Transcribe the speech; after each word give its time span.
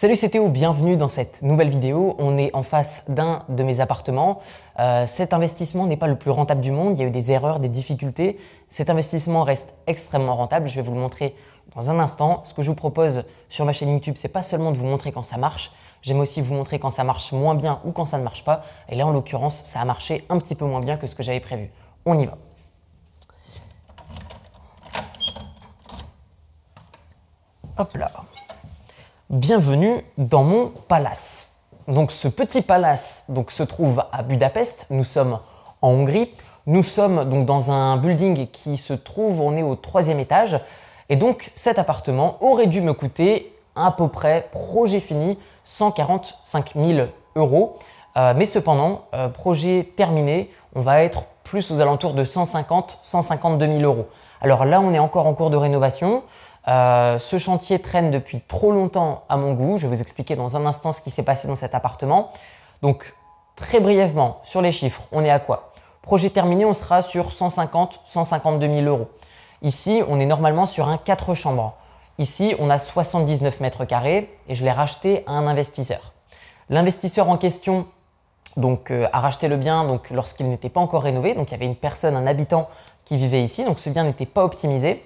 Salut 0.00 0.14
c'est 0.14 0.28
Théo, 0.28 0.48
bienvenue 0.48 0.96
dans 0.96 1.08
cette 1.08 1.42
nouvelle 1.42 1.70
vidéo. 1.70 2.14
On 2.20 2.38
est 2.38 2.54
en 2.54 2.62
face 2.62 3.02
d'un 3.08 3.42
de 3.48 3.64
mes 3.64 3.80
appartements. 3.80 4.38
Euh, 4.78 5.08
cet 5.08 5.34
investissement 5.34 5.88
n'est 5.88 5.96
pas 5.96 6.06
le 6.06 6.14
plus 6.14 6.30
rentable 6.30 6.60
du 6.60 6.70
monde, 6.70 6.96
il 6.96 7.00
y 7.00 7.04
a 7.04 7.08
eu 7.08 7.10
des 7.10 7.32
erreurs, 7.32 7.58
des 7.58 7.68
difficultés. 7.68 8.38
Cet 8.68 8.90
investissement 8.90 9.42
reste 9.42 9.74
extrêmement 9.88 10.36
rentable, 10.36 10.68
je 10.68 10.76
vais 10.76 10.82
vous 10.82 10.94
le 10.94 11.00
montrer 11.00 11.34
dans 11.74 11.90
un 11.90 11.98
instant. 11.98 12.42
Ce 12.44 12.54
que 12.54 12.62
je 12.62 12.70
vous 12.70 12.76
propose 12.76 13.24
sur 13.48 13.64
ma 13.64 13.72
chaîne 13.72 13.90
YouTube, 13.90 14.14
c'est 14.16 14.28
pas 14.32 14.44
seulement 14.44 14.70
de 14.70 14.76
vous 14.76 14.86
montrer 14.86 15.10
quand 15.10 15.24
ça 15.24 15.36
marche, 15.36 15.72
j'aime 16.02 16.20
aussi 16.20 16.42
vous 16.42 16.54
montrer 16.54 16.78
quand 16.78 16.90
ça 16.90 17.02
marche 17.02 17.32
moins 17.32 17.56
bien 17.56 17.80
ou 17.82 17.90
quand 17.90 18.06
ça 18.06 18.18
ne 18.18 18.22
marche 18.22 18.44
pas. 18.44 18.62
Et 18.88 18.94
là 18.94 19.04
en 19.04 19.10
l'occurrence, 19.10 19.64
ça 19.64 19.80
a 19.80 19.84
marché 19.84 20.24
un 20.28 20.38
petit 20.38 20.54
peu 20.54 20.64
moins 20.64 20.80
bien 20.80 20.96
que 20.96 21.08
ce 21.08 21.16
que 21.16 21.24
j'avais 21.24 21.40
prévu. 21.40 21.72
On 22.06 22.16
y 22.16 22.24
va. 22.24 22.38
Hop 27.78 27.96
là 27.96 28.12
bienvenue 29.30 30.00
dans 30.16 30.42
mon 30.42 30.72
palace. 30.88 31.58
Donc 31.86 32.12
ce 32.12 32.28
petit 32.28 32.62
palace 32.62 33.26
donc, 33.28 33.50
se 33.50 33.62
trouve 33.62 34.02
à 34.10 34.22
Budapest, 34.22 34.86
nous 34.88 35.04
sommes 35.04 35.38
en 35.82 35.90
Hongrie, 35.90 36.32
nous 36.66 36.82
sommes 36.82 37.28
donc 37.28 37.44
dans 37.44 37.70
un 37.70 37.98
building 37.98 38.46
qui 38.46 38.78
se 38.78 38.94
trouve, 38.94 39.42
on 39.42 39.54
est 39.56 39.62
au 39.62 39.74
troisième 39.74 40.18
étage, 40.18 40.58
et 41.10 41.16
donc 41.16 41.50
cet 41.54 41.78
appartement 41.78 42.42
aurait 42.42 42.68
dû 42.68 42.80
me 42.80 42.94
coûter 42.94 43.54
à 43.76 43.90
peu 43.92 44.08
près, 44.08 44.48
projet 44.50 45.00
fini, 45.00 45.38
145 45.64 46.72
000 46.74 47.08
euros. 47.36 47.76
Euh, 48.16 48.32
mais 48.34 48.46
cependant, 48.46 49.02
euh, 49.14 49.28
projet 49.28 49.92
terminé, 49.94 50.50
on 50.74 50.80
va 50.80 51.02
être 51.02 51.24
plus 51.44 51.70
aux 51.70 51.80
alentours 51.80 52.14
de 52.14 52.24
150, 52.24 52.98
152 53.02 53.66
000 53.66 53.82
euros. 53.82 54.06
Alors 54.40 54.64
là, 54.64 54.80
on 54.80 54.92
est 54.92 54.98
encore 54.98 55.26
en 55.26 55.34
cours 55.34 55.50
de 55.50 55.56
rénovation. 55.56 56.22
Euh, 56.68 57.18
ce 57.18 57.38
chantier 57.38 57.78
traîne 57.78 58.10
depuis 58.10 58.40
trop 58.40 58.72
longtemps 58.72 59.24
à 59.28 59.36
mon 59.36 59.54
goût. 59.54 59.78
Je 59.78 59.86
vais 59.86 59.94
vous 59.94 60.02
expliquer 60.02 60.36
dans 60.36 60.56
un 60.56 60.66
instant 60.66 60.92
ce 60.92 61.00
qui 61.00 61.10
s'est 61.10 61.22
passé 61.22 61.48
dans 61.48 61.56
cet 61.56 61.74
appartement. 61.74 62.30
Donc, 62.82 63.14
très 63.56 63.80
brièvement, 63.80 64.40
sur 64.42 64.60
les 64.60 64.72
chiffres, 64.72 65.02
on 65.10 65.24
est 65.24 65.30
à 65.30 65.38
quoi? 65.38 65.72
Projet 66.02 66.30
terminé, 66.30 66.64
on 66.64 66.74
sera 66.74 67.00
sur 67.02 67.32
150, 67.32 68.00
152 68.04 68.66
000 68.66 68.86
euros. 68.86 69.08
Ici, 69.62 70.02
on 70.08 70.20
est 70.20 70.26
normalement 70.26 70.66
sur 70.66 70.88
un 70.88 70.98
4 70.98 71.34
chambres. 71.34 71.74
Ici, 72.18 72.54
on 72.58 72.68
a 72.68 72.78
79 72.78 73.60
mètres 73.60 73.84
carrés 73.84 74.30
et 74.48 74.54
je 74.54 74.64
l'ai 74.64 74.70
racheté 74.70 75.24
à 75.26 75.32
un 75.32 75.46
investisseur. 75.46 76.12
L'investisseur 76.68 77.30
en 77.30 77.38
question 77.38 77.86
donc, 78.56 78.90
euh, 78.90 79.08
a 79.12 79.20
racheté 79.20 79.48
le 79.48 79.56
bien 79.56 80.00
lorsqu'il 80.10 80.48
n'était 80.48 80.68
pas 80.68 80.80
encore 80.80 81.02
rénové. 81.02 81.34
Donc, 81.34 81.50
il 81.50 81.52
y 81.52 81.54
avait 81.54 81.66
une 81.66 81.76
personne, 81.76 82.14
un 82.14 82.26
habitant 82.26 82.68
qui 83.04 83.16
vivait 83.16 83.42
ici. 83.42 83.64
Donc, 83.64 83.78
ce 83.78 83.88
bien 83.88 84.04
n'était 84.04 84.26
pas 84.26 84.44
optimisé. 84.44 85.02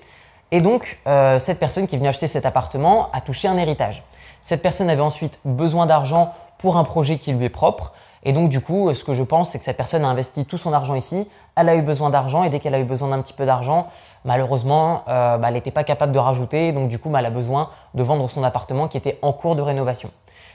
Et 0.53 0.61
donc, 0.61 0.99
euh, 1.07 1.39
cette 1.39 1.59
personne 1.59 1.89
qui 1.89 1.95
est 1.95 1.99
venue 1.99 2.11
acheter 2.11 2.27
cet 2.27 2.45
appartement 2.45 3.11
a 3.15 3.23
touché 3.23 3.49
un 3.49 3.57
héritage. 3.57 4.05
Cette 4.43 4.61
personne 4.61 4.91
avait 4.91 5.01
ensuite 5.01 5.39
besoin 5.47 5.87
d'argent 5.87 6.35
pour 6.59 6.77
un 6.77 6.85
projet 6.85 7.17
qui 7.17 7.33
lui 7.33 7.47
est 7.47 7.49
propre. 7.49 7.95
Et 8.23 8.35
donc, 8.35 8.51
du 8.51 8.61
coup, 8.61 8.95
ce 8.95 9.03
que 9.03 9.15
je 9.15 9.23
pense, 9.23 9.51
c'est 9.51 9.59
que 9.59 9.65
cette 9.65 9.79
personne 9.79 10.05
a 10.05 10.09
investi 10.09 10.45
tout 10.45 10.59
son 10.59 10.75
argent 10.75 10.95
ici. 10.95 11.27
Elle 11.57 11.71
a 11.71 11.75
eu 11.75 11.81
besoin 11.81 12.11
d'argent 12.11 12.45
et 12.45 12.51
dès 12.51 12.61
qu'elle 12.61 12.75
a 12.75 12.81
eu 12.81 12.85
besoin 12.85 13.09
d'un 13.09 13.23
petit 13.23 13.33
peu 13.33 13.47
d'argent, 13.47 13.87
malheureusement, 14.27 15.05
euh, 15.09 15.39
bah, 15.39 15.49
elle 15.49 15.55
n'était 15.55 15.71
pas 15.71 15.85
capable 15.85 16.13
de 16.13 16.19
rajouter. 16.19 16.73
Donc, 16.73 16.89
du 16.89 16.99
coup, 16.99 17.09
bah, 17.09 17.21
elle 17.21 17.27
a 17.27 17.31
besoin 17.31 17.71
de 17.95 18.03
vendre 18.03 18.31
son 18.31 18.45
appartement 18.45 18.89
qui 18.89 18.99
était 18.99 19.19
en 19.23 19.33
cours 19.33 19.57
de 19.57 19.63
rénovation. 19.63 20.11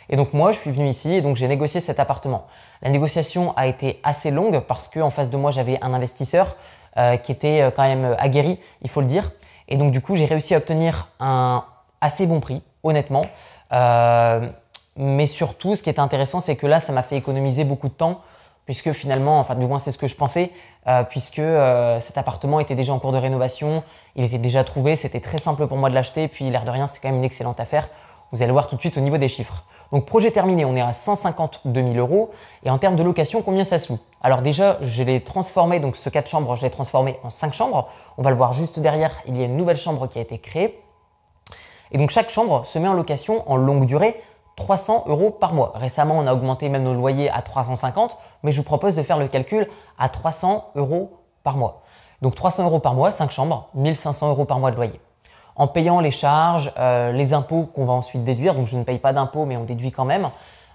Et 0.09 0.16
donc, 0.16 0.31
moi, 0.31 0.52
je 0.52 0.59
suis 0.59 0.72
venu 0.72 0.88
ici 0.88 1.16
et 1.16 1.22
donc 1.22 1.36
j'ai 1.38 1.48
négocié 1.48 1.81
cet 1.81 2.00
appartement. 2.00 2.45
La 2.84 2.92
négociation 2.92 3.52
a 3.58 3.66
été 3.66 4.00
assez 4.03 4.30
longue 4.30 4.59
parce 4.59 4.88
qu'en 4.88 5.09
face 5.09 5.31
de 5.31 5.38
moi, 5.38 5.50
j'avais 5.50 5.80
un 5.81 5.94
investisseur 5.94 6.56
euh, 6.98 7.18
qui 7.18 7.31
était 7.31 7.73
quand 7.75 7.84
même 7.84 8.16
aguerri, 8.20 8.59
il 8.84 8.90
faut 8.90 9.02
le 9.02 9.08
dire. 9.08 9.31
Et 9.68 9.78
donc 9.78 9.92
du 9.92 10.02
coup, 10.02 10.16
j'ai 10.16 10.26
réussi 10.26 10.54
à 10.54 10.58
obtenir 10.58 11.08
un 11.20 11.64
assez 12.02 12.28
bon 12.28 12.40
prix, 12.40 12.62
honnêtement. 12.84 13.23
Euh, 13.74 14.48
mais 14.96 15.28
surtout, 15.28 15.76
ce 15.76 15.84
qui 15.84 15.90
est 15.90 16.00
intéressant, 16.00 16.40
c'est 16.40 16.56
que 16.56 16.68
là, 16.68 16.80
ça 16.80 16.94
m'a 16.94 17.04
fait 17.04 17.18
économiser 17.18 17.64
beaucoup 17.64 17.88
de 17.88 17.94
temps, 17.94 18.22
puisque 18.66 18.92
finalement, 18.94 19.40
enfin 19.40 19.56
du 19.56 19.66
moins 19.68 19.80
c'est 19.80 19.92
ce 19.92 19.98
que 19.98 20.08
je 20.08 20.16
pensais, 20.16 20.52
euh, 20.88 21.04
puisque 21.04 21.40
euh, 21.40 22.00
cet 22.00 22.18
appartement 22.18 22.59
était 22.59 22.75
déjà 22.75 22.94
en 22.94 23.00
cours 23.00 23.12
de 23.12 23.18
rénovation, 23.18 23.84
il 24.16 24.24
était 24.24 24.40
déjà 24.40 24.64
trouvé, 24.64 24.96
c'était 24.96 25.19
très 25.19 25.38
simple 25.38 25.68
pour 25.68 25.78
moi 25.78 25.90
de 25.90 25.96
l'acheter, 25.96 26.28
puis 26.28 26.50
l'air 26.50 26.66
de 26.66 26.72
rien, 26.72 26.88
c'est 26.88 27.00
quand 27.00 27.09
même 27.09 27.18
une 27.18 27.24
excellente 27.24 27.59
affaire. 27.59 27.90
Vous 28.32 28.44
allez 28.44 28.52
voir 28.52 28.68
tout 28.68 28.76
de 28.76 28.82
suite 28.82 28.98
au 28.98 29.02
niveau 29.02 29.18
des 29.18 29.30
chiffres. 29.30 29.64
Donc 29.92 30.06
projet 30.06 30.32
terminé, 30.32 30.66
on 30.66 30.76
est 30.76 30.82
à 30.82 30.92
152 30.92 31.82
000 31.82 31.96
euros. 31.96 32.32
Et 32.64 32.70
en 32.70 32.78
termes 32.78 32.98
de 32.98 33.04
location, 33.04 33.42
combien 33.42 33.64
ça 33.64 33.80
se 33.80 33.94
loue? 33.94 34.00
Alors 34.22 34.42
déjà, 34.42 34.78
je 34.82 35.04
l'ai 35.04 35.24
transformé, 35.24 35.80
donc 35.80 35.96
ce 35.96 36.10
4 36.10 36.28
chambres, 36.28 36.56
je 36.56 36.62
l'ai 36.62 36.70
transformé 36.70 37.20
en 37.24 37.30
5 37.30 37.54
chambres. 37.54 37.88
On 38.18 38.24
va 38.24 38.30
le 38.30 38.36
voir 38.36 38.52
juste 38.52 38.80
derrière, 38.80 39.12
il 39.28 39.38
y 39.38 39.42
a 39.42 39.46
une 39.46 39.56
nouvelle 39.56 39.78
chambre 39.78 40.08
qui 40.08 40.20
a 40.20 40.22
été 40.22 40.40
créée. 40.40 40.78
Et 41.92 41.98
donc 41.98 42.10
chaque 42.10 42.30
chambre 42.30 42.66
se 42.66 42.78
met 42.80 42.88
en 42.90 42.94
location 42.94 43.50
en 43.50 43.56
longue 43.56 43.86
durée 43.86 44.22
300 44.58 45.06
euros 45.08 45.32
par 45.32 45.54
mois. 45.54 45.72
Récemment, 45.76 46.16
on 46.18 46.28
a 46.28 46.34
augmenté 46.34 46.68
même 46.68 46.84
nos 46.84 46.94
loyers 46.94 47.30
à 47.30 47.42
350, 47.42 48.18
mais 48.44 48.52
je 48.52 48.58
vous 48.58 48.66
propose 48.66 48.96
de 48.96 49.04
faire 49.04 49.18
le 49.18 49.30
calcul 49.30 49.70
à 49.98 50.09
300 50.09 50.72
euros 50.76 51.12
par 51.44 51.56
mois. 51.56 51.84
Donc 52.22 52.36
300 52.36 52.66
euros 52.66 52.80
par 52.80 52.94
mois, 52.94 53.12
5 53.12 53.32
chambres, 53.32 53.70
1500 53.76 54.30
euros 54.30 54.46
par 54.46 54.59
mois 54.59 54.72
de 54.72 54.76
loyer 54.76 55.00
en 55.57 55.68
payant 55.68 56.00
les 56.00 56.12
charges, 56.12 56.72
euh, 56.78 57.12
les 57.12 57.34
impôts 57.34 57.66
qu'on 57.66 57.85
va 57.85 57.94
ensuite 57.94 58.23
déduire, 58.23 58.56
donc 58.56 58.68
je 58.68 58.78
ne 58.78 58.84
paye 58.84 59.00
pas 59.00 59.12
d'impôts 59.12 59.45
mais 59.45 59.57
on 59.57 59.63
déduit 59.63 59.91
quand 59.91 60.06
même, 60.06 60.29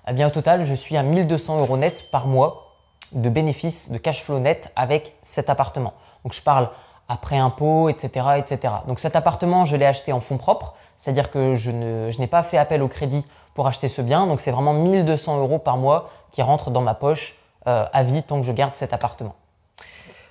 eh 0.09 0.12
bien 0.12 0.26
au 0.26 0.31
total 0.31 0.65
je 0.65 0.75
suis 0.75 0.97
à 0.97 1.03
1200 1.03 1.60
euros 1.60 1.76
net 1.76 2.10
par 2.10 2.26
mois 2.26 2.69
de 3.12 3.28
bénéfices 3.31 3.91
de 3.91 3.98
cash 3.98 4.22
flow 4.22 4.38
net 4.38 4.72
avec 4.76 5.15
cet 5.22 5.48
appartement. 5.48 5.92
Donc 6.25 6.34
je 6.34 6.42
parle 6.42 6.69
après 7.09 7.38
impôts, 7.38 7.88
etc., 7.88 8.26
etc. 8.37 8.75
Donc 8.87 8.98
cet 8.98 9.16
appartement 9.16 9.65
je 9.65 9.76
l'ai 9.76 9.87
acheté 9.87 10.12
en 10.12 10.21
fonds 10.21 10.38
propres, 10.38 10.75
c'est-à-dire 10.97 11.31
que 11.31 11.54
je 11.54 11.71
n'ai 11.71 12.26
pas 12.26 12.42
fait 12.42 12.59
appel 12.59 12.82
au 12.82 12.88
crédit 12.88 13.26
pour 13.54 13.66
acheter 13.66 13.88
ce 13.88 14.03
bien, 14.03 14.26
donc 14.26 14.41
c'est 14.41 14.50
vraiment 14.50 14.72
1200 14.72 15.38
euros 15.38 15.59
par 15.59 15.76
mois 15.76 16.10
qui 16.32 16.42
rentrent 16.42 16.71
dans 16.71 16.81
ma 16.81 16.94
poche 16.94 17.37
euh, 17.66 17.84
à 17.92 18.03
vie 18.03 18.22
tant 18.22 18.41
que 18.41 18.47
je 18.47 18.53
garde 18.53 18.75
cet 18.75 18.92
appartement. 18.92 19.34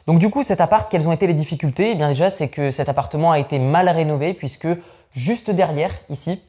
Donc 0.08 0.20
du 0.20 0.30
coup, 0.30 0.44
cet 0.44 0.62
appart, 0.62 0.90
quelles 0.90 1.08
ont 1.08 1.12
été 1.12 1.28
les 1.28 1.34
difficultés? 1.34 1.92
Eh 1.92 1.96
bien 1.96 2.08
déjà, 2.08 2.30
c'est 2.30 2.50
que 2.50 2.72
cet 2.72 2.90
appartement 2.90 3.32
a 3.32 3.40
été 3.40 3.60
mal 3.60 3.88
rénové 3.90 4.34
puisque 4.34 4.68
juste 5.14 5.52
derrière, 5.52 5.92
ici, 6.10 6.42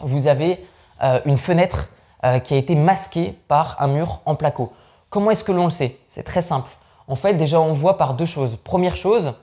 vous 0.00 0.26
avez 0.26 0.64
euh, 1.02 1.20
une 1.24 1.38
fenêtre 1.38 1.90
euh, 2.24 2.38
qui 2.38 2.54
a 2.54 2.56
été 2.56 2.74
masquée 2.74 3.34
par 3.48 3.76
un 3.80 3.88
mur 3.88 4.20
en 4.26 4.34
placo. 4.34 4.72
Comment 5.10 5.30
est-ce 5.30 5.44
que 5.44 5.52
l'on 5.52 5.64
le 5.64 5.70
sait? 5.70 5.96
C'est 6.08 6.22
très 6.22 6.42
simple. 6.42 6.70
En 7.08 7.16
fait, 7.16 7.34
déjà, 7.34 7.60
on 7.60 7.72
voit 7.72 7.98
par 7.98 8.14
deux 8.14 8.26
choses. 8.26 8.56
Première 8.62 8.96
chose, 8.96 9.34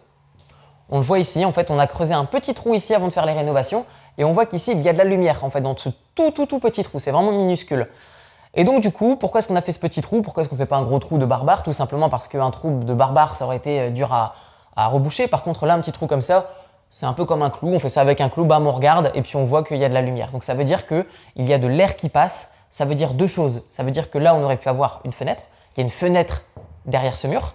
on 0.89 0.97
le 0.97 1.03
voit 1.03 1.19
ici, 1.19 1.45
en 1.45 1.51
fait, 1.51 1.69
on 1.71 1.77
a 1.77 1.87
creusé 1.87 2.13
un 2.13 2.25
petit 2.25 2.53
trou 2.53 2.73
ici 2.73 2.95
avant 2.95 3.07
de 3.07 3.13
faire 3.13 3.25
les 3.25 3.33
rénovations 3.33 3.85
et 4.17 4.23
on 4.23 4.33
voit 4.33 4.45
qu'ici, 4.45 4.71
il 4.71 4.81
y 4.81 4.89
a 4.89 4.93
de 4.93 4.97
la 4.97 5.03
lumière, 5.03 5.43
en 5.43 5.49
fait, 5.49 5.61
dans 5.61 5.77
ce 5.77 5.89
tout, 6.15 6.31
tout, 6.31 6.45
tout 6.45 6.59
petit 6.59 6.83
trou. 6.83 6.99
C'est 6.99 7.11
vraiment 7.11 7.31
minuscule. 7.31 7.87
Et 8.55 8.63
donc 8.63 8.81
du 8.81 8.91
coup, 8.91 9.15
pourquoi 9.15 9.39
est-ce 9.39 9.47
qu'on 9.47 9.55
a 9.55 9.61
fait 9.61 9.71
ce 9.71 9.79
petit 9.79 10.01
trou? 10.01 10.21
Pourquoi 10.21 10.41
est-ce 10.41 10.49
qu'on 10.49 10.55
fait 10.55 10.65
pas 10.65 10.77
un 10.77 10.83
gros 10.83 10.99
trou 10.99 11.17
de 11.17 11.25
barbare? 11.25 11.63
Tout 11.63 11.73
simplement 11.73 12.09
parce 12.09 12.27
qu'un 12.27 12.49
trou 12.49 12.79
de 12.79 12.93
barbare, 12.93 13.35
ça 13.35 13.45
aurait 13.45 13.57
été 13.57 13.79
euh, 13.79 13.89
dur 13.89 14.13
à, 14.13 14.33
reboucher. 14.75 15.27
Par 15.27 15.43
contre, 15.43 15.65
là, 15.65 15.73
un 15.73 15.81
petit 15.81 15.91
trou 15.91 16.07
comme 16.07 16.21
ça, 16.21 16.51
c'est 16.89 17.05
un 17.05 17.11
peu 17.11 17.25
comme 17.25 17.41
un 17.41 17.49
clou. 17.49 17.73
On 17.73 17.79
fait 17.79 17.89
ça 17.89 17.99
avec 17.99 18.21
un 18.21 18.29
clou, 18.29 18.45
bam, 18.45 18.65
on 18.65 18.71
regarde 18.71 19.11
et 19.13 19.21
puis 19.21 19.35
on 19.35 19.43
voit 19.43 19.63
qu'il 19.63 19.77
y 19.77 19.83
a 19.83 19.89
de 19.89 19.93
la 19.93 20.01
lumière. 20.01 20.31
Donc 20.31 20.43
ça 20.43 20.53
veut 20.53 20.63
dire 20.63 20.87
qu'il 20.87 21.05
y 21.35 21.53
a 21.53 21.57
de 21.57 21.67
l'air 21.67 21.97
qui 21.97 22.07
passe. 22.07 22.53
Ça 22.69 22.85
veut 22.85 22.95
dire 22.95 23.13
deux 23.13 23.27
choses. 23.27 23.65
Ça 23.71 23.83
veut 23.83 23.91
dire 23.91 24.09
que 24.09 24.17
là, 24.17 24.33
on 24.33 24.43
aurait 24.43 24.57
pu 24.57 24.69
avoir 24.69 25.01
une 25.03 25.11
fenêtre. 25.11 25.43
Il 25.75 25.79
y 25.79 25.81
a 25.81 25.83
une 25.83 25.89
fenêtre 25.89 26.43
derrière 26.85 27.17
ce 27.17 27.27
mur. 27.27 27.53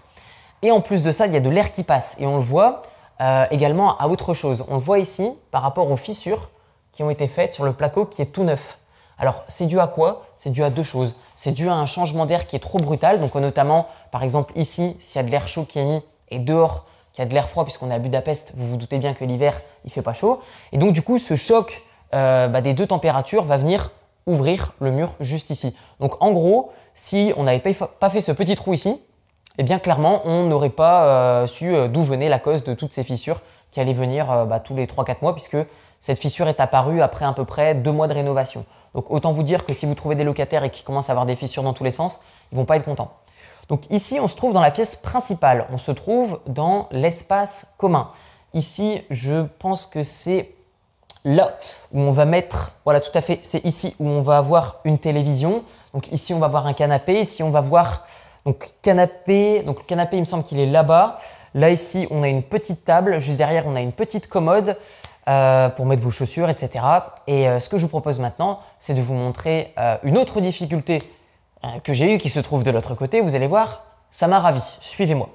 Et 0.63 0.71
en 0.71 0.81
plus 0.81 1.03
de 1.03 1.13
ça, 1.13 1.27
il 1.27 1.33
y 1.33 1.37
a 1.37 1.41
de 1.41 1.49
l'air 1.49 1.73
qui 1.73 1.83
passe. 1.83 2.17
Et 2.21 2.27
on 2.27 2.37
le 2.37 2.43
voit 2.43 2.83
euh, 3.21 3.47
également 3.51 3.97
à 3.99 4.07
autre 4.07 4.35
chose. 4.35 4.65
On 4.69 4.75
le 4.75 4.81
voit 4.81 4.99
ici 4.99 5.33
par 5.51 5.63
rapport 5.63 5.91
aux 5.91 5.97
fissures 5.97 6.51
qui 6.93 7.03
ont 7.03 7.11
été 7.11 7.27
faites 7.27 7.55
sur 7.55 7.65
le 7.65 7.73
placo 7.73 8.05
qui 8.05 8.23
est 8.23 8.27
tout 8.27 8.45
neuf. 8.45 8.79
Alors, 9.19 9.45
c'est 9.49 9.67
dû 9.67 9.79
à 9.81 9.87
quoi? 9.87 10.27
C'est 10.37 10.51
dû 10.51 10.63
à 10.63 10.71
deux 10.71 10.83
choses. 10.83 11.15
C'est 11.35 11.53
dû 11.53 11.69
à 11.69 11.75
un 11.75 11.87
changement 11.87 12.27
d'air 12.27 12.47
qui 12.47 12.57
est 12.57 12.61
trop 12.61 12.79
brutal. 12.79 13.21
Donc, 13.21 13.35
notamment, 13.35 13.87
par 14.11 14.23
exemple, 14.23 14.53
ici, 14.57 14.97
s'il 15.01 15.21
y 15.21 15.25
a 15.25 15.27
de 15.27 15.31
l'air 15.31 15.49
chaud 15.49 15.65
qui 15.65 15.79
est 15.79 15.85
mis 15.85 16.03
et 16.31 16.39
dehors, 16.39 16.87
qu'il 17.13 17.23
y 17.23 17.27
a 17.27 17.29
de 17.29 17.35
l'air 17.35 17.49
froid, 17.49 17.65
puisqu'on 17.65 17.91
est 17.91 17.95
à 17.95 17.99
Budapest, 17.99 18.55
vous 18.57 18.67
vous 18.67 18.77
doutez 18.77 18.99
bien 18.99 19.15
que 19.15 19.25
l'hiver, 19.25 19.61
il 19.85 19.93
fait 19.93 20.03
pas 20.03 20.15
chaud. 20.15 20.43
Et 20.73 20.79
donc, 20.79 20.93
du 20.93 21.03
coup, 21.03 21.19
ce 21.19 21.37
choc 21.37 21.85
euh, 22.13 22.49
bah, 22.49 22.61
des 22.61 22.75
deux 22.75 22.87
températures 22.87 23.45
va 23.45 23.57
venir 23.57 23.93
ouvrir 24.27 24.73
le 24.81 24.91
mur 24.91 25.15
juste 25.21 25.51
ici. 25.51 25.77
Donc, 26.01 26.21
en 26.23 26.33
gros, 26.33 26.73
si 26.93 27.33
on 27.37 27.45
n'avait 27.45 27.63
pas 28.01 28.11
fait 28.11 28.21
ce 28.21 28.33
petit 28.33 28.57
trou 28.57 28.75
ici, 28.75 29.01
eh 29.59 29.63
bien, 29.63 29.79
clairement, 29.79 30.23
on 30.25 30.45
n'aurait 30.47 30.71
pas 30.71 31.05
euh, 31.05 31.47
su 31.47 31.73
euh, 31.73 31.87
d'où 31.87 32.03
venait 32.03 32.29
la 32.29 32.41
cause 32.41 32.65
de 32.65 32.75
toutes 32.75 32.93
ces 32.93 33.05
fissures 33.05 33.41
qui 33.71 33.81
allaient 33.81 33.93
venir 33.93 34.47
bah, 34.47 34.61
tous 34.61 34.75
les 34.75 34.87
3-4 34.87 35.17
mois, 35.23 35.35
puisque 35.35 35.57
cette 36.01 36.19
fissure 36.19 36.49
est 36.49 36.61
apparue 36.61 37.01
après 37.01 37.25
à 37.25 37.33
peu 37.33 37.45
près 37.45 37.75
deux 37.75 37.91
mois 37.91 38.07
de 38.07 38.15
rénovation. 38.15 38.65
Donc 38.95 39.11
autant 39.11 39.33
vous 39.33 39.43
dire 39.43 39.67
que 39.67 39.73
si 39.73 39.87
vous 39.87 39.95
trouvez 39.95 40.15
des 40.15 40.25
locataires 40.25 40.65
et 40.65 40.71
qui 40.71 40.85
commencent 40.85 41.09
à 41.09 41.13
avoir 41.13 41.27
des 41.27 41.37
fissures 41.37 41.63
dans 41.63 41.73
tous 41.73 41.85
les 41.85 41.91
sens, 41.91 42.21
ils 42.53 42.57
vont 42.57 42.65
pas 42.65 42.77
être 42.77 42.85
contents. 42.85 43.13
Donc 43.69 43.91
ici, 43.91 44.21
on 44.21 44.29
se 44.29 44.37
trouve 44.37 44.53
dans 44.53 44.61
la 44.61 44.71
pièce 44.71 44.97
principale. 44.97 45.67
On 45.73 45.79
se 45.79 45.91
trouve 45.91 46.41
dans 46.47 46.89
l'espace 46.91 47.75
commun. 47.79 48.11
Ici, 48.53 49.03
je 49.11 49.47
pense 49.59 49.87
que 49.87 50.03
c'est 50.03 50.55
là 51.25 51.57
où 51.93 52.01
on 52.01 52.11
va 52.11 52.25
mettre, 52.25 52.73
voilà 52.85 53.01
tout 53.01 53.17
à 53.17 53.23
fait, 53.23 53.39
c'est 53.43 53.65
ici 53.65 53.97
où 53.99 54.07
on 54.07 54.21
va 54.21 54.37
avoir 54.39 54.81
une 54.85 54.99
télévision. 54.99 55.65
Donc 55.93 56.13
ici, 56.13 56.35
on 56.35 56.39
va 56.39 56.49
voir 56.49 56.67
un 56.67 56.75
canapé. 56.75 57.21
Ici, 57.21 57.43
on 57.43 57.51
va 57.51 57.63
voir 57.63 58.05
donc 58.45 58.69
canapé. 58.83 59.63
Donc 59.63 59.79
le 59.79 59.85
canapé, 59.85 60.19
il 60.19 60.21
me 60.21 60.27
semble 60.27 60.45
qu'il 60.45 60.61
est 60.61 60.67
là-bas. 60.67 61.19
Là 61.55 61.71
ici, 61.71 62.07
on 62.11 62.23
a 62.23 62.29
une 62.29 62.43
petite 62.43 62.85
table. 62.85 63.19
Juste 63.19 63.39
derrière, 63.39 63.67
on 63.67 63.75
a 63.75 63.81
une 63.81 63.93
petite 63.93 64.29
commode. 64.29 64.77
Euh, 65.29 65.69
pour 65.69 65.87
mettre 65.87 66.03
vos 66.03 66.11
chaussures, 66.11 66.51
etc. 66.51 66.85
Et 67.27 67.47
ce 67.59 67.69
que 67.69 67.79
je 67.79 67.83
vous 67.83 67.89
propose 67.89 68.21
maintenant, 68.21 68.61
c'est 68.79 68.95
de 68.95 69.01
vous 69.01 69.15
montrer 69.15 69.75
une 70.03 70.19
autre 70.19 70.41
difficulté 70.41 71.03
que 71.83 71.93
j'ai 71.93 72.15
eue 72.15 72.19
qui 72.19 72.29
se 72.29 72.41
trouve 72.41 72.63
de 72.63 72.71
l'autre 72.71 72.95
côté. 72.95 73.21
Vous 73.21 73.35
allez 73.35 73.47
voir, 73.47 73.85
ça 74.11 74.27
m'a 74.27 74.41
ravi. 74.41 74.63
Suivez-moi. 74.81 75.29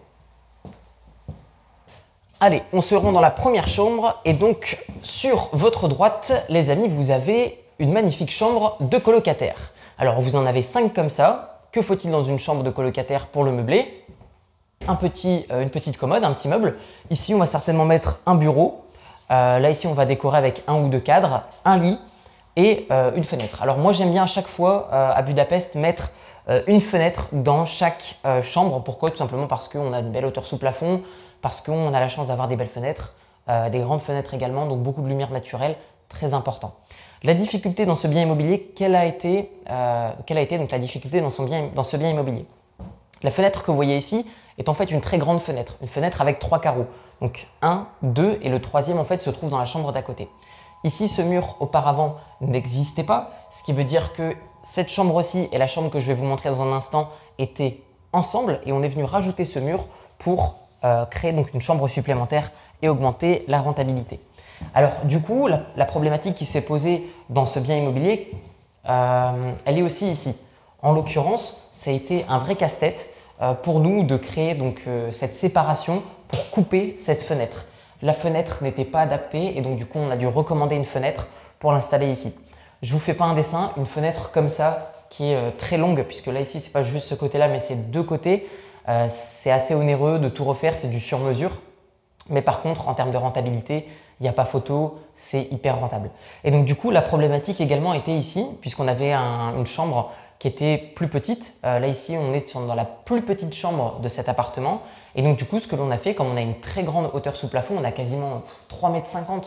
Allez, 2.40 2.64
on 2.72 2.82
se 2.82 2.96
rend 2.96 3.12
dans 3.12 3.20
la 3.20 3.32
première 3.32 3.68
chambre 3.68 4.16
et 4.24 4.34
donc 4.34 4.78
sur 5.04 5.50
votre 5.54 5.88
droite, 5.88 6.46
les 6.50 6.70
amis, 6.70 6.88
vous 6.88 7.12
avez 7.12 7.60
une 7.80 7.92
magnifique 7.92 8.32
chambre 8.32 8.78
de 8.80 8.98
colocataire. 8.98 9.74
Alors 9.98 10.22
vous 10.22 10.36
en 10.36 10.46
avez 10.46 10.62
5 10.62 10.94
comme 10.94 11.10
ça. 11.10 11.60
Que 11.72 11.82
faut-il 11.82 12.10
dans 12.12 12.24
une 12.24 12.40
chambre 12.40 12.64
de 12.64 12.70
colocataire 12.70 13.28
pour 13.28 13.44
le 13.44 13.52
meubler? 13.52 14.06
Euh, 14.88 15.62
Une 15.62 15.70
petite 15.70 15.98
commode, 15.98 16.24
un 16.24 16.34
petit 16.34 16.48
meuble. 16.48 16.78
Ici, 17.10 17.34
on 17.34 17.38
va 17.38 17.46
certainement 17.46 17.86
mettre 17.86 18.22
un 18.26 18.36
bureau. 18.36 18.86
Euh, 19.32 19.60
là, 19.60 19.70
ici, 19.70 19.88
on 19.88 19.94
va 19.94 20.06
décorer 20.06 20.38
avec 20.38 20.64
un 20.68 20.76
ou 20.76 20.90
deux 20.90 21.00
cadres, 21.00 21.44
un 21.66 21.78
lit 21.78 22.00
et 22.56 22.88
euh, 22.92 23.12
une 23.16 23.24
fenêtre. 23.24 23.62
Alors 23.62 23.78
moi, 23.78 23.94
j'aime 23.94 24.12
bien 24.12 24.24
à 24.24 24.28
chaque 24.28 24.48
fois 24.48 24.92
à 24.92 25.22
Budapest 25.22 25.76
mettre 25.76 26.12
une 26.66 26.82
fenêtre 26.82 27.30
dans 27.32 27.64
chaque 27.64 28.16
chambre. 28.42 28.82
Pourquoi? 28.84 29.12
Tout 29.12 29.18
simplement 29.18 29.46
parce 29.46 29.68
qu'on 29.68 29.94
a 29.94 30.00
une 30.00 30.12
belle 30.12 30.26
hauteur 30.26 30.48
sous 30.48 30.58
plafond, 30.58 31.04
parce 31.42 31.62
qu'on 31.62 31.94
a 31.94 32.00
la 32.00 32.10
chance 32.10 32.28
d'avoir 32.28 32.48
des 32.48 32.56
belles 32.56 32.68
fenêtres, 32.68 33.14
euh, 33.50 33.70
des 33.70 33.80
grandes 33.80 34.02
fenêtres 34.02 34.34
également, 34.34 34.68
donc 34.68 34.84
beaucoup 34.84 35.02
de 35.02 35.08
lumière 35.08 35.32
naturelle, 35.32 35.76
très 36.08 36.34
important. 36.34 36.76
La 37.24 37.34
difficulté 37.34 37.86
dans 37.86 37.96
ce 37.96 38.08
bien 38.08 38.22
immobilier, 38.22 38.72
quelle 38.76 38.96
a 38.96 39.06
été, 39.06 39.52
euh, 39.70 40.12
quelle 40.26 40.38
a 40.38 40.42
été 40.42 40.58
donc 40.58 40.72
la 40.72 40.80
difficulté 40.80 41.20
dans, 41.20 41.30
son 41.30 41.44
bien, 41.44 41.70
dans 41.74 41.84
ce 41.84 41.98
bien 41.98 42.10
immobilier? 42.10 42.46
La 43.24 43.32
fenêtre 43.32 43.64
que 43.64 43.72
vous 43.72 43.76
voyez 43.76 43.98
ici 43.98 44.30
est 44.60 44.70
en 44.70 44.74
fait 44.74 44.92
une 44.92 45.02
très 45.02 45.18
grande 45.18 45.40
fenêtre, 45.40 45.78
une 45.82 45.88
fenêtre 45.88 46.22
avec 46.22 46.38
trois 46.38 46.60
carreaux. 46.60 46.86
Donc 47.22 47.48
un, 47.62 47.88
deux 48.04 48.38
et 48.44 48.50
le 48.50 48.62
troisième 48.62 49.00
en 49.00 49.06
fait 49.06 49.22
se 49.22 49.30
trouve 49.30 49.50
dans 49.50 49.58
la 49.58 49.66
chambre 49.66 49.92
d'à 49.92 50.02
côté. 50.02 50.30
Ici, 50.84 51.08
ce 51.08 51.22
mur 51.22 51.56
auparavant 51.60 52.18
n'existait 52.42 53.04
pas, 53.04 53.32
ce 53.50 53.64
qui 53.64 53.74
veut 53.74 53.84
dire 53.84 54.14
que 54.14 54.36
cette 54.62 54.90
chambre-ci 54.90 55.50
et 55.52 55.58
la 55.58 55.68
chambre 55.68 55.90
que 55.90 56.00
je 56.00 56.08
vais 56.08 56.14
vous 56.14 56.26
montrer 56.26 56.50
dans 56.50 56.62
un 56.62 56.74
instant 56.74 57.10
étaient 57.38 57.82
ensemble 58.14 58.60
et 58.66 58.72
on 58.72 58.84
est 58.84 58.90
venu 58.90 59.04
rajouter 59.04 59.46
ce 59.46 59.60
mur 59.60 59.88
pour 60.18 60.56
euh, 60.84 61.06
créer 61.06 61.34
donc 61.34 61.54
une 61.54 61.62
chambre 61.62 61.88
supplémentaire 61.88 62.52
et 62.82 62.90
augmenter 62.90 63.44
la 63.48 63.60
rentabilité. 63.60 64.20
Alors 64.74 64.92
du 65.06 65.22
coup, 65.22 65.48
la, 65.48 65.86
problématique 65.86 66.36
qui 66.36 66.46
s'est 66.46 66.66
posée 66.66 67.10
dans 67.30 67.46
ce 67.46 67.60
bien 67.60 67.78
immobilier, 67.78 68.32
euh, 68.90 69.54
elle 69.66 69.78
est 69.78 69.84
aussi 69.84 70.10
ici. 70.10 70.36
En 70.82 70.94
l'occurrence, 70.94 71.70
ça 71.74 71.92
a 71.92 71.94
été 71.94 72.26
un 72.30 72.38
vrai 72.38 72.56
casse-tête 72.56 73.10
pour 73.64 73.80
nous 73.80 74.04
de 74.04 74.18
créer 74.18 74.54
donc 74.54 74.84
cette 75.12 75.34
séparation 75.34 76.04
pour 76.28 76.50
couper 76.50 76.96
cette 76.98 77.22
fenêtre. 77.22 77.66
La 78.02 78.14
fenêtre 78.14 78.64
n'était 78.64 78.86
pas 78.86 79.02
adaptée 79.02 79.58
et 79.58 79.62
donc 79.62 79.78
du 79.78 79.86
coup 79.86 80.00
on 80.00 80.12
a 80.12 80.18
dû 80.18 80.28
recommander 80.28 80.76
une 80.76 80.86
fenêtre 80.86 81.28
pour 81.60 81.72
l'installer 81.72 82.10
ici. 82.10 82.36
Je 82.82 82.94
vous 82.94 83.00
fais 83.00 83.14
pas 83.14 83.26
un 83.26 83.34
dessin, 83.34 83.72
une 83.78 83.86
fenêtre 83.86 84.32
comme 84.32 84.50
ça 84.50 84.94
qui 85.10 85.32
est 85.32 85.52
très 85.58 85.78
longue 85.78 86.04
puisque 86.04 86.28
là 86.28 86.42
ici 86.42 86.60
c'est 86.60 86.74
pas 86.74 86.84
juste 86.84 87.08
ce 87.08 87.16
côté-là 87.16 87.48
mais 87.48 87.60
c'est 87.60 87.92
deux 87.92 88.04
côtés. 88.04 88.48
Euh, 88.90 89.06
c'est 89.08 89.52
assez 89.52 89.76
onéreux 89.76 90.20
de 90.20 90.30
tout 90.30 90.44
refaire, 90.44 90.76
c'est 90.76 90.90
du 90.90 91.00
sur-mesure. 91.00 91.52
Mais 92.30 92.42
par 92.42 92.62
contre, 92.62 92.90
en 92.90 92.94
termes 92.94 93.12
de 93.12 93.18
rentabilité, 93.18 93.88
il 94.20 94.24
n'y 94.24 94.30
a 94.30 94.34
pas 94.34 94.46
photo, 94.46 95.00
c'est 95.16 95.44
hyper 95.52 95.80
rentable. 95.80 96.10
Et 96.44 96.52
donc 96.52 96.66
du 96.66 96.76
coup, 96.76 96.92
la 96.92 97.02
problématique 97.02 97.62
également 97.62 97.94
était 97.94 98.14
ici, 98.14 98.46
puisqu'on 98.62 98.88
avait 98.88 99.14
une 99.14 99.66
chambre 99.66 100.12
qui 100.40 100.48
était 100.48 100.78
plus 100.78 101.10
petite. 101.10 101.56
Euh, 101.66 101.80
là 101.80 101.88
ici, 101.88 102.18
on 102.18 102.34
est 102.34 102.54
dans 102.56 102.76
la 102.76 102.86
plus 102.86 103.22
petite 103.22 103.54
chambre 103.54 104.00
de 104.00 104.10
cet 104.10 104.30
appartement. 104.30 104.82
Et 105.16 105.22
donc 105.22 105.38
du 105.38 105.46
coup, 105.46 105.60
ce 105.60 105.68
que 105.68 105.76
l'on 105.76 105.92
a 105.92 105.98
fait, 105.98 106.16
comme 106.16 106.28
on 106.28 106.38
a 106.38 106.42
une 106.42 106.60
très 106.60 106.84
grande 106.84 107.12
hauteur 107.14 107.36
sous 107.36 107.50
plafond, 107.50 107.76
on 107.78 107.84
a 107.84 107.92
quasiment 107.92 108.42
3,50 108.70 109.18
m 109.18 109.42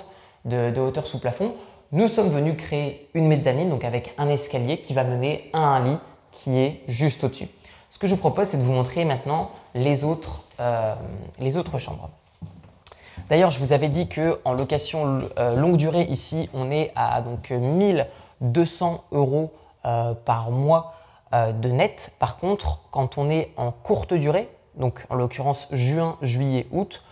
de, 0.45 0.71
de 0.71 0.81
hauteur 0.81 1.07
sous 1.07 1.19
plafond, 1.19 1.55
nous 1.93 2.09
sommes 2.09 2.31
venus 2.31 2.57
créer 2.57 3.09
une 3.15 3.27
mezzanine, 3.27 3.69
donc 3.69 3.85
avec 3.85 4.15
un 4.19 4.29
escalier 4.29 4.81
qui 4.81 4.93
va 4.93 5.05
mener 5.05 5.51
à 5.53 5.59
un 5.59 5.85
lit 5.85 5.99
qui 6.31 6.59
est 6.59 6.81
juste 6.89 7.25
au-dessus. 7.25 7.49
Ce 7.91 7.99
que 7.99 8.07
je 8.07 8.15
vous 8.15 8.21
propose, 8.21 8.49
c'est 8.49 8.57
de 8.57 8.63
vous 8.63 8.73
montrer 8.73 9.05
maintenant 9.05 9.51
les 9.75 10.03
autres, 10.03 10.43
euh, 10.61 10.95
les 11.39 11.57
autres 11.57 11.79
chambres. 11.79 12.11
D'ailleurs, 13.29 13.51
je 13.51 13.59
vous 13.59 13.73
avais 13.73 13.89
dit 13.89 14.09
qu'en 14.09 14.53
location 14.53 15.21
euh, 15.39 15.55
longue 15.57 15.77
durée, 15.77 16.03
ici, 16.03 16.49
on 16.55 16.71
est 16.71 16.93
à 16.97 17.21
donc, 17.21 17.51
1200 17.51 19.05
euros 19.13 19.53
euh, 19.85 20.15
par 20.15 20.51
mois 20.51 20.95
de 21.35 21.71
net. 21.71 22.13
Par 22.19 22.37
contre, 22.37 22.81
quand 22.91 23.17
on 23.17 23.31
est 23.31 23.55
en 23.57 23.71
courte 23.73 24.13
durée, 24.13 24.51
donc 24.75 25.07
en 25.09 25.15
l'occurrence 25.15 25.67
juin, 25.73 26.19
juillet, 26.21 26.67
août, 26.73 27.03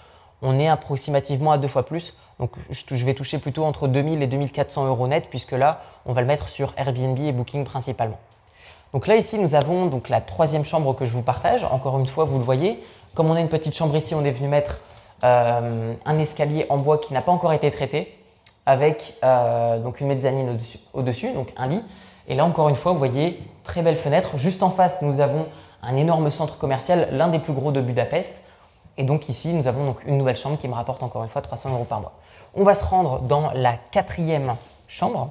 on 0.42 0.56
est 0.56 0.68
approximativement 0.68 1.52
à 1.52 1.58
deux 1.58 1.68
fois 1.68 1.86
plus. 1.86 2.18
Donc 2.38 2.50
je 2.68 3.04
vais 3.06 3.14
toucher 3.14 3.38
plutôt 3.38 3.64
entre 3.64 3.88
2000 3.88 4.22
et 4.22 4.26
2400 4.26 4.86
euros 4.88 5.06
net, 5.08 5.28
puisque 5.30 5.52
là, 5.52 5.80
on 6.04 6.12
va 6.12 6.20
le 6.20 6.26
mettre 6.26 6.50
sur 6.50 6.74
Airbnb 6.76 7.18
et 7.18 7.32
Booking 7.32 7.64
principalement. 7.64 8.18
Donc 8.92 9.06
là 9.06 9.14
ici 9.14 9.38
nous 9.38 9.54
avons 9.54 9.86
donc 9.86 10.08
la 10.08 10.20
troisième 10.20 10.64
chambre 10.64 10.94
que 10.94 11.04
je 11.04 11.12
vous 11.12 11.22
partage. 11.22 11.64
Encore 11.64 11.98
une 11.98 12.08
fois 12.08 12.24
vous 12.24 12.38
le 12.38 12.44
voyez, 12.44 12.82
comme 13.14 13.30
on 13.30 13.34
a 13.34 13.40
une 13.40 13.48
petite 13.48 13.74
chambre 13.74 13.94
ici, 13.96 14.14
on 14.14 14.24
est 14.24 14.32
venu 14.32 14.48
mettre 14.48 14.80
euh, 15.22 15.94
un 16.04 16.18
escalier 16.18 16.66
en 16.70 16.78
bois 16.78 16.98
qui 16.98 17.12
n'a 17.12 17.22
pas 17.22 17.30
encore 17.30 17.52
été 17.52 17.70
traité 17.70 18.16
avec 18.66 19.14
euh, 19.22 19.78
donc 19.78 20.00
une 20.00 20.08
mezzanine 20.08 20.58
au-dessus, 20.92 21.32
donc 21.32 21.52
un 21.56 21.68
lit. 21.68 21.84
Et 22.28 22.34
là 22.34 22.44
encore 22.44 22.68
une 22.68 22.76
fois 22.76 22.92
vous 22.92 22.98
voyez 22.98 23.42
très 23.64 23.82
belle 23.82 23.96
fenêtre. 23.96 24.36
Juste 24.36 24.62
en 24.62 24.70
face 24.70 25.02
nous 25.02 25.20
avons 25.20 25.46
un 25.82 25.96
énorme 25.96 26.30
centre 26.30 26.58
commercial, 26.58 27.08
l'un 27.12 27.28
des 27.28 27.38
plus 27.38 27.52
gros 27.52 27.72
de 27.72 27.80
Budapest. 27.80 28.46
Et 28.96 29.04
donc 29.04 29.28
ici 29.28 29.52
nous 29.54 29.66
avons 29.66 29.86
donc 29.86 30.04
une 30.06 30.18
nouvelle 30.18 30.36
chambre 30.36 30.58
qui 30.58 30.68
me 30.68 30.74
rapporte 30.74 31.02
encore 31.02 31.22
une 31.22 31.28
fois 31.28 31.42
300 31.42 31.72
euros 31.72 31.84
par 31.84 32.00
mois. 32.00 32.12
On 32.54 32.64
va 32.64 32.74
se 32.74 32.84
rendre 32.84 33.20
dans 33.20 33.50
la 33.52 33.74
quatrième 33.90 34.54
chambre. 34.86 35.30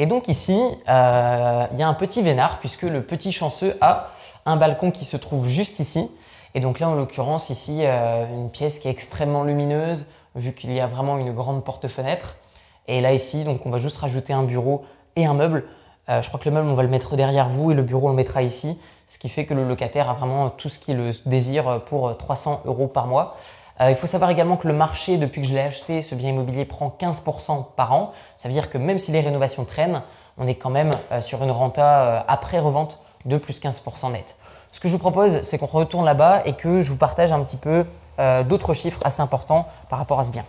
Et 0.00 0.06
donc 0.06 0.28
ici, 0.28 0.60
euh, 0.88 1.66
il 1.72 1.78
y 1.78 1.82
a 1.82 1.88
un 1.88 1.94
petit 1.94 2.22
vénard 2.22 2.58
puisque 2.60 2.82
le 2.82 3.02
petit 3.02 3.32
chanceux 3.32 3.76
a 3.80 4.10
un 4.46 4.56
balcon 4.56 4.90
qui 4.90 5.04
se 5.04 5.16
trouve 5.16 5.48
juste 5.48 5.80
ici. 5.80 6.10
Et 6.54 6.60
donc 6.60 6.78
là, 6.78 6.88
en 6.88 6.94
l'occurrence, 6.94 7.50
ici, 7.50 7.80
euh, 7.82 8.26
une 8.32 8.50
pièce 8.50 8.78
qui 8.78 8.88
est 8.88 8.90
extrêmement 8.90 9.42
lumineuse 9.42 10.10
vu 10.34 10.52
qu'il 10.54 10.72
y 10.72 10.80
a 10.80 10.86
vraiment 10.86 11.18
une 11.18 11.32
grande 11.32 11.64
porte-fenêtre. 11.64 12.36
Et 12.86 13.00
là, 13.00 13.12
ici, 13.12 13.44
donc 13.44 13.66
on 13.66 13.70
va 13.70 13.78
juste 13.78 13.98
rajouter 13.98 14.32
un 14.32 14.44
bureau 14.44 14.84
et 15.18 15.26
un 15.26 15.34
meuble. 15.34 15.64
Euh, 16.08 16.22
je 16.22 16.28
crois 16.28 16.40
que 16.40 16.48
le 16.48 16.54
meuble, 16.54 16.68
on 16.68 16.74
va 16.74 16.82
le 16.82 16.88
mettre 16.88 17.16
derrière 17.16 17.48
vous 17.48 17.70
et 17.70 17.74
le 17.74 17.82
bureau, 17.82 18.06
on 18.06 18.10
le 18.10 18.16
mettra 18.16 18.42
ici. 18.42 18.80
Ce 19.08 19.18
qui 19.18 19.28
fait 19.28 19.44
que 19.44 19.54
le 19.54 19.66
locataire 19.66 20.08
a 20.08 20.14
vraiment 20.14 20.48
tout 20.50 20.68
ce 20.68 20.78
qu'il 20.78 21.12
désire 21.26 21.82
pour 21.84 22.16
300 22.16 22.62
euros 22.66 22.86
par 22.86 23.06
mois. 23.06 23.36
Euh, 23.80 23.90
il 23.90 23.96
faut 23.96 24.06
savoir 24.06 24.30
également 24.30 24.56
que 24.56 24.68
le 24.68 24.74
marché, 24.74 25.18
depuis 25.18 25.42
que 25.42 25.46
je 25.46 25.54
l'ai 25.54 25.60
acheté, 25.60 26.02
ce 26.02 26.14
bien 26.14 26.30
immobilier 26.30 26.64
prend 26.64 26.94
15% 26.98 27.66
par 27.76 27.92
an. 27.92 28.12
Ça 28.36 28.48
veut 28.48 28.54
dire 28.54 28.70
que 28.70 28.78
même 28.78 28.98
si 28.98 29.12
les 29.12 29.20
rénovations 29.20 29.64
traînent, 29.64 30.02
on 30.38 30.46
est 30.46 30.54
quand 30.54 30.70
même 30.70 30.90
euh, 31.10 31.20
sur 31.20 31.42
une 31.42 31.50
renta 31.50 32.24
après 32.28 32.58
revente 32.58 32.98
de 33.24 33.36
plus 33.36 33.60
15% 33.60 34.12
net. 34.12 34.36
Ce 34.70 34.80
que 34.80 34.88
je 34.88 34.92
vous 34.92 34.98
propose, 34.98 35.42
c'est 35.42 35.58
qu'on 35.58 35.66
retourne 35.66 36.04
là-bas 36.04 36.42
et 36.44 36.52
que 36.52 36.80
je 36.82 36.90
vous 36.90 36.96
partage 36.96 37.32
un 37.32 37.42
petit 37.42 37.56
peu 37.56 37.86
d'autres 38.44 38.74
chiffres 38.74 39.00
assez 39.02 39.22
importants 39.22 39.66
par 39.88 39.98
rapport 39.98 40.20
à 40.20 40.24
ce 40.24 40.30
bien. 40.30 40.44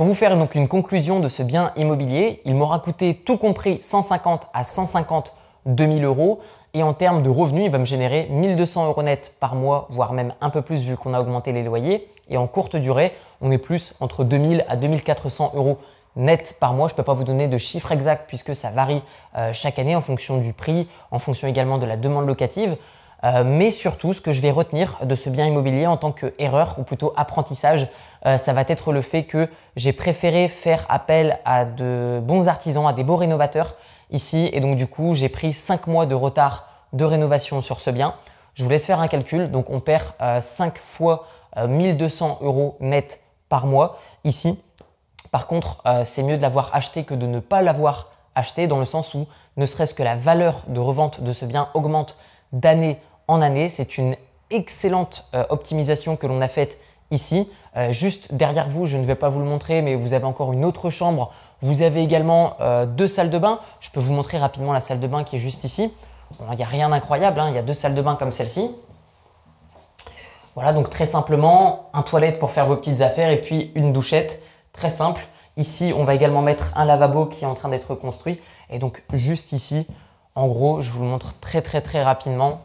Pour 0.00 0.06
vous 0.06 0.14
faire 0.14 0.34
donc 0.38 0.54
une 0.54 0.66
conclusion 0.66 1.20
de 1.20 1.28
ce 1.28 1.42
bien 1.42 1.72
immobilier, 1.76 2.40
il 2.46 2.54
m'aura 2.54 2.78
coûté 2.78 3.14
tout 3.14 3.36
compris 3.36 3.82
150 3.82 4.48
à 4.54 4.64
150 4.64 5.34
2000 5.66 6.06
euros. 6.06 6.40
Et 6.72 6.82
en 6.82 6.94
termes 6.94 7.22
de 7.22 7.28
revenus, 7.28 7.66
il 7.66 7.70
va 7.70 7.76
me 7.76 7.84
générer 7.84 8.26
1200 8.30 8.86
euros 8.86 9.02
net 9.02 9.34
par 9.40 9.54
mois, 9.54 9.88
voire 9.90 10.14
même 10.14 10.32
un 10.40 10.48
peu 10.48 10.62
plus 10.62 10.84
vu 10.84 10.96
qu'on 10.96 11.12
a 11.12 11.20
augmenté 11.20 11.52
les 11.52 11.62
loyers. 11.62 12.08
Et 12.30 12.38
en 12.38 12.46
courte 12.46 12.76
durée, 12.76 13.12
on 13.42 13.50
est 13.50 13.58
plus 13.58 13.92
entre 14.00 14.24
2000 14.24 14.64
à 14.70 14.76
2400 14.76 15.52
euros 15.54 15.76
net 16.16 16.56
par 16.58 16.72
mois. 16.72 16.88
Je 16.88 16.94
ne 16.94 16.96
peux 16.96 17.02
pas 17.02 17.12
vous 17.12 17.24
donner 17.24 17.46
de 17.46 17.58
chiffre 17.58 17.92
exact 17.92 18.24
puisque 18.26 18.54
ça 18.54 18.70
varie 18.70 19.02
euh, 19.36 19.50
chaque 19.52 19.78
année 19.78 19.96
en 19.96 20.00
fonction 20.00 20.38
du 20.38 20.54
prix, 20.54 20.88
en 21.10 21.18
fonction 21.18 21.46
également 21.46 21.76
de 21.76 21.84
la 21.84 21.98
demande 21.98 22.26
locative. 22.26 22.78
Euh, 23.24 23.44
mais 23.44 23.70
surtout, 23.70 24.12
ce 24.12 24.20
que 24.20 24.32
je 24.32 24.40
vais 24.40 24.50
retenir 24.50 24.98
de 25.02 25.14
ce 25.14 25.28
bien 25.28 25.46
immobilier 25.46 25.86
en 25.86 25.96
tant 25.96 26.12
qu'erreur 26.12 26.76
ou 26.78 26.84
plutôt 26.84 27.12
apprentissage, 27.16 27.88
euh, 28.26 28.36
ça 28.36 28.52
va 28.52 28.62
être 28.66 28.92
le 28.92 29.02
fait 29.02 29.24
que 29.24 29.48
j'ai 29.76 29.92
préféré 29.92 30.48
faire 30.48 30.86
appel 30.88 31.38
à 31.44 31.64
de 31.64 32.20
bons 32.22 32.48
artisans, 32.48 32.86
à 32.86 32.92
des 32.92 33.04
beaux 33.04 33.16
rénovateurs 33.16 33.76
ici. 34.10 34.48
Et 34.52 34.60
donc 34.60 34.76
du 34.76 34.86
coup, 34.86 35.14
j'ai 35.14 35.28
pris 35.28 35.52
5 35.52 35.86
mois 35.86 36.06
de 36.06 36.14
retard 36.14 36.66
de 36.92 37.04
rénovation 37.04 37.60
sur 37.62 37.80
ce 37.80 37.90
bien. 37.90 38.14
Je 38.54 38.64
vous 38.64 38.70
laisse 38.70 38.86
faire 38.86 39.00
un 39.00 39.08
calcul. 39.08 39.50
Donc 39.50 39.70
on 39.70 39.80
perd 39.80 40.12
5 40.40 40.78
fois 40.78 41.26
1200 41.56 42.38
euh, 42.42 42.46
euros 42.46 42.76
net 42.80 43.20
par 43.48 43.66
mois 43.66 43.98
ici. 44.24 44.62
Par 45.30 45.46
contre, 45.46 45.82
euh, 45.86 46.04
c'est 46.04 46.22
mieux 46.22 46.36
de 46.36 46.42
l'avoir 46.42 46.70
acheté 46.74 47.04
que 47.04 47.14
de 47.14 47.26
ne 47.26 47.40
pas 47.40 47.62
l'avoir 47.62 48.10
acheté 48.34 48.66
dans 48.66 48.78
le 48.78 48.84
sens 48.84 49.14
où 49.14 49.26
ne 49.56 49.66
serait-ce 49.66 49.94
que 49.94 50.02
la 50.02 50.16
valeur 50.16 50.62
de 50.68 50.80
revente 50.80 51.22
de 51.22 51.32
ce 51.32 51.44
bien 51.44 51.68
augmente 51.74 52.16
d'année 52.52 52.98
en 53.30 53.40
année. 53.40 53.68
C'est 53.68 53.96
une 53.96 54.16
excellente 54.50 55.28
euh, 55.34 55.44
optimisation 55.48 56.16
que 56.16 56.26
l'on 56.26 56.40
a 56.40 56.48
faite 56.48 56.78
ici. 57.10 57.50
juste 57.90 58.34
derrière 58.34 58.68
vous, 58.68 58.86
je 58.86 58.96
ne 58.96 59.04
vais 59.04 59.16
pas 59.16 59.30
vous 59.30 59.40
le 59.40 59.44
montrer, 59.44 59.82
mais 59.82 59.96
vous 59.96 60.12
avez 60.12 60.26
encore 60.26 60.52
une 60.52 60.64
autre 60.64 60.90
chambre. 60.90 61.32
Vous 61.60 61.82
avez 61.82 62.02
également 62.02 62.56
deux 62.86 63.08
salles 63.08 63.30
de 63.30 63.38
bain. 63.38 63.58
Je 63.80 63.90
peux 63.90 63.98
vous 63.98 64.12
montrer 64.12 64.38
rapidement 64.38 64.72
la 64.72 64.78
salle 64.78 65.00
de 65.00 65.08
bain 65.08 65.24
qui 65.24 65.34
est 65.34 65.40
juste 65.40 65.64
ici. 65.64 65.92
Il 66.50 66.56
n'y 66.56 66.62
a 66.62 66.66
rien 66.66 66.88
d'incroyable, 66.88 67.40
hein. 67.40 67.48
il 67.48 67.56
y 67.56 67.58
a 67.58 67.62
deux 67.62 67.74
salles 67.74 67.96
de 67.96 68.02
bain 68.02 68.14
comme 68.14 68.30
celle-ci. 68.30 68.70
Voilà, 70.54 70.72
donc 70.72 70.90
très 70.90 71.06
simplement, 71.06 71.90
un 71.94 72.02
toilette 72.02 72.38
pour 72.38 72.50
faire 72.50 72.66
vos 72.66 72.76
petites 72.76 73.00
affaires 73.00 73.30
et 73.30 73.40
puis 73.40 73.72
une 73.74 73.92
douchette. 73.92 74.42
Très 74.72 74.90
simple. 74.90 75.26
Ici, 75.56 75.92
on 75.96 76.04
va 76.04 76.14
également 76.14 76.42
mettre 76.42 76.72
un 76.76 76.84
lavabo 76.84 77.26
qui 77.26 77.44
est 77.44 77.46
en 77.46 77.54
train 77.54 77.68
d'être 77.68 77.94
construit. 77.94 78.40
Et 78.70 78.78
donc, 78.78 79.02
juste 79.12 79.52
ici, 79.52 79.86
en 80.34 80.46
gros, 80.46 80.80
je 80.80 80.90
vous 80.90 81.02
le 81.02 81.08
montre 81.08 81.38
très 81.40 81.62
très 81.62 81.80
très 81.80 82.02
rapidement. 82.02 82.62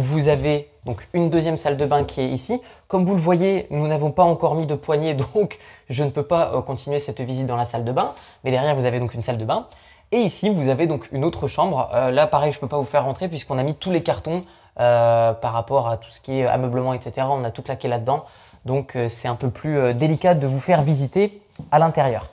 Vous 0.00 0.28
avez 0.28 0.70
donc 0.86 1.08
une 1.12 1.28
deuxième 1.28 1.58
salle 1.58 1.76
de 1.76 1.84
bain 1.84 2.04
qui 2.04 2.20
est 2.20 2.28
ici. 2.28 2.62
Comme 2.86 3.04
vous 3.04 3.16
le 3.16 3.20
voyez, 3.20 3.66
nous 3.70 3.88
n'avons 3.88 4.12
pas 4.12 4.22
encore 4.22 4.54
mis 4.54 4.64
de 4.64 4.76
poignée, 4.76 5.14
donc 5.34 5.58
je 5.90 6.04
ne 6.04 6.10
peux 6.10 6.22
pas 6.22 6.54
euh, 6.54 6.62
continuer 6.62 7.00
cette 7.00 7.20
visite 7.20 7.48
dans 7.48 7.56
la 7.56 7.64
salle 7.64 7.84
de 7.84 7.90
bain. 7.90 8.12
Mais 8.44 8.52
derrière, 8.52 8.76
vous 8.76 8.84
avez 8.84 9.00
donc 9.00 9.14
une 9.14 9.22
salle 9.22 9.38
de 9.38 9.44
bain. 9.44 9.66
Et 10.12 10.18
ici, 10.18 10.50
vous 10.50 10.68
avez 10.68 10.86
donc 10.86 11.08
une 11.10 11.24
autre 11.24 11.48
chambre. 11.48 11.90
Euh, 11.92 12.12
là, 12.12 12.28
pareil, 12.28 12.52
je 12.52 12.58
ne 12.58 12.60
peux 12.60 12.68
pas 12.68 12.78
vous 12.78 12.84
faire 12.84 13.06
rentrer 13.06 13.26
puisqu'on 13.26 13.58
a 13.58 13.64
mis 13.64 13.74
tous 13.74 13.90
les 13.90 14.04
cartons 14.04 14.42
euh, 14.78 15.32
par 15.32 15.52
rapport 15.52 15.88
à 15.88 15.96
tout 15.96 16.10
ce 16.10 16.20
qui 16.20 16.38
est 16.38 16.46
ameublement, 16.46 16.94
etc. 16.94 17.26
On 17.28 17.42
a 17.42 17.50
tout 17.50 17.62
claqué 17.62 17.88
là-dedans. 17.88 18.24
Donc, 18.66 18.96
c'est 19.08 19.26
un 19.26 19.34
peu 19.34 19.50
plus 19.50 19.94
délicat 19.94 20.34
de 20.34 20.46
vous 20.46 20.60
faire 20.60 20.82
visiter 20.82 21.42
à 21.72 21.80
l'intérieur. 21.80 22.30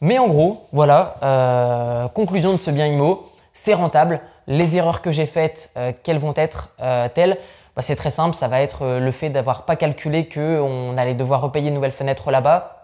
Mais 0.00 0.20
en 0.20 0.28
gros, 0.28 0.66
voilà, 0.72 2.10
conclusion 2.14 2.52
de 2.52 2.58
ce 2.60 2.70
bien 2.70 2.86
IMO 2.86 3.26
c'est 3.58 3.74
rentable. 3.74 4.20
Les 4.50 4.78
erreurs 4.78 5.02
que 5.02 5.12
j'ai 5.12 5.26
faites, 5.26 5.70
euh, 5.76 5.92
quelles 6.02 6.18
vont 6.18 6.32
être 6.34 6.70
euh, 6.80 7.06
telles 7.14 7.36
bah, 7.76 7.82
C'est 7.82 7.96
très 7.96 8.10
simple, 8.10 8.34
ça 8.34 8.48
va 8.48 8.62
être 8.62 8.82
euh, 8.82 8.98
le 8.98 9.12
fait 9.12 9.28
d'avoir 9.28 9.66
pas 9.66 9.76
calculé 9.76 10.26
qu'on 10.26 10.96
allait 10.96 11.14
devoir 11.14 11.42
repayer 11.42 11.68
une 11.68 11.74
nouvelle 11.74 11.92
fenêtre 11.92 12.30
là-bas, 12.30 12.74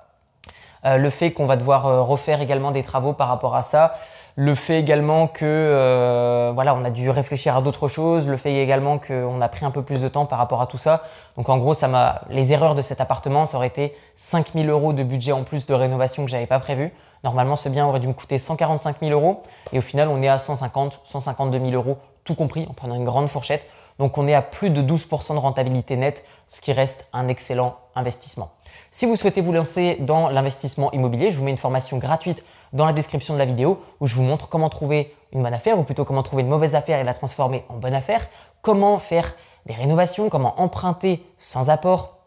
le 0.87 1.09
fait 1.09 1.33
qu'on 1.33 1.47
va 1.47 1.57
devoir 1.57 2.07
refaire 2.07 2.43
également 2.43 2.71
des 2.71 2.83
travaux 2.83 3.15
par 3.15 3.29
rapport 3.29 3.57
à 3.57 3.63
ça, 3.63 3.97
le 4.37 4.55
fait 4.55 4.81
également 4.81 5.29
que 5.29 6.53
voilà, 6.55 6.75
on 6.75 6.85
a 6.85 6.91
dû 6.91 7.11
réfléchir 7.11 7.57
à 7.57 7.63
d'autres 7.63 7.89
choses, 7.89 8.27
le 8.27 8.37
fait 8.37 8.55
également 8.55 8.99
qu'on 8.99 9.41
a 9.41 9.49
pris 9.49 9.65
un 9.65 9.71
peu 9.71 9.83
plus 9.83 10.01
de 10.01 10.09
temps 10.09 10.27
par 10.27 10.39
rapport 10.39 10.61
à 10.61 10.67
tout 10.67 10.79
ça. 10.79 11.05
Donc 11.37 11.49
en 11.49 11.59
gros, 11.59 11.75
ça 11.75 11.89
m'a 11.89 12.23
les 12.31 12.53
erreurs 12.53 12.75
de 12.75 12.83
cet 12.83 13.01
appartement, 13.01 13.45
ça 13.45 13.57
aurait 13.57 13.69
été 13.69 13.97
5000 14.17 14.69
euros 14.69 14.93
de 14.93 15.03
budget 15.03 15.33
en 15.33 15.45
plus 15.45 15.67
de 15.67 15.75
rénovation 15.75 16.25
que 16.25 16.31
j'avais 16.31 16.47
pas 16.47 16.59
prévu. 16.59 16.93
Normalement, 17.23 17.57
ce 17.57 17.69
bien 17.71 17.87
aurait 17.87 18.01
dû 18.01 18.09
me 18.09 18.13
coûter 18.13 18.39
145 18.39 18.97
000 19.01 19.13
euros 19.13 19.41
et 19.73 19.79
au 19.79 19.83
final, 19.83 20.09
on 20.09 20.21
est 20.23 20.29
à 20.29 20.39
150, 20.39 21.01
152 21.05 21.59
000 21.59 21.71
euros, 21.73 21.97
tout 22.23 22.35
compris, 22.35 22.67
en 22.69 22.75
prenant 22.75 22.97
une 22.97 23.05
grande 23.05 23.29
fourchette. 23.29 23.67
Donc, 23.99 24.19
on 24.19 24.29
est 24.29 24.35
à 24.35 24.43
plus 24.43 24.69
de 24.69 24.83
12% 24.83 25.33
de 25.33 25.39
rentabilité 25.39 25.97
nette, 25.97 26.25
ce 26.49 26.61
qui 26.61 26.73
reste 26.75 27.09
un 27.15 27.29
excellent 27.29 27.77
investissement. 27.95 28.51
Si 28.97 29.07
vous 29.07 29.17
souhaitez 29.17 29.41
vous 29.41 29.51
lancer 29.51 29.97
dans 29.99 30.29
l'investissement 30.29 30.93
immobilier, 30.93 31.33
je 31.33 31.37
vous 31.37 31.43
mets 31.43 31.51
une 31.51 31.59
formation 31.59 31.99
gratuite 31.99 32.45
dans 32.73 32.87
la 32.87 32.93
description 32.93 33.35
de 33.35 33.41
la 33.41 33.45
vidéo 33.45 33.81
où 33.99 34.07
je 34.07 34.15
vous 34.15 34.23
montre 34.23 34.49
comment 34.49 34.69
trouver 34.69 35.13
une 35.33 35.43
bonne 35.43 35.53
affaire 35.53 35.77
ou 35.77 35.83
plutôt 35.83 36.05
comment 36.05 36.23
trouver 36.23 36.45
une 36.45 36.49
mauvaise 36.49 36.77
affaire 36.77 37.01
et 37.01 37.03
la 37.03 37.13
transformer 37.13 37.65
en 37.69 37.75
bonne 37.75 37.93
affaire, 37.93 38.25
comment 38.63 39.01
faire 39.01 39.35
des 39.67 39.75
rénovations, 39.75 40.29
comment 40.29 40.61
emprunter 40.61 41.27
sans 41.39 41.71
apport, 41.71 42.19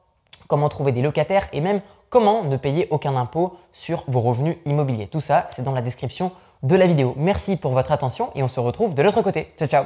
comment 0.49 0.67
trouver 0.67 0.91
des 0.91 1.01
locataires 1.01 1.47
et 1.53 1.61
même 1.61 1.79
comment 2.09 2.43
ne 2.43 2.57
payer 2.57 2.89
aucun 2.91 3.15
impôt 3.15 3.55
sur 3.71 4.03
vos 4.09 4.19
revenus 4.19 4.57
immobiliers. 4.65 5.07
Tout 5.07 5.21
ça, 5.21 5.47
c'est 5.49 5.63
dans 5.63 5.71
la 5.71 5.81
description 5.81 6.33
de 6.63 6.75
la 6.75 6.85
vidéo. 6.85 7.13
Merci 7.15 7.55
pour 7.55 7.71
votre 7.71 7.93
attention 7.93 8.29
et 8.35 8.43
on 8.43 8.49
se 8.49 8.59
retrouve 8.59 8.93
de 8.93 9.03
l'autre 9.03 9.21
côté. 9.21 9.53
Ciao 9.57 9.69
ciao 9.69 9.85